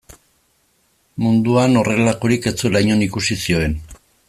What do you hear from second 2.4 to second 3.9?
ez zuela inon ikusi zioen.